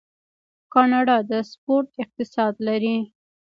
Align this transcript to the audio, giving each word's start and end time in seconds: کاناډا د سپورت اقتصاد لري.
کاناډا 0.73 1.17
د 1.29 1.31
سپورت 1.51 1.89
اقتصاد 2.03 2.53
لري. 2.67 2.97